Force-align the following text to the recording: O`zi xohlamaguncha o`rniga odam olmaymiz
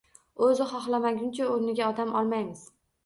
O`zi 0.45 0.65
xohlamaguncha 0.71 1.49
o`rniga 1.57 1.91
odam 1.91 2.17
olmaymiz 2.23 2.65